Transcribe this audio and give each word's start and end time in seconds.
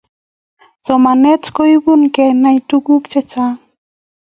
Somanet 0.85 1.43
koipu 1.55 1.91
kenai 2.15 2.57
tukuk 2.69 3.03
Che 3.11 3.21
Chang 3.31 3.57